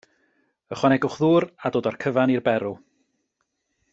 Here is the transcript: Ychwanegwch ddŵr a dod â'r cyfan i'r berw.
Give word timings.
Ychwanegwch 0.75 1.17
ddŵr 1.23 1.47
a 1.69 1.73
dod 1.77 1.91
â'r 1.91 2.01
cyfan 2.05 2.35
i'r 2.37 2.43
berw. 2.51 2.75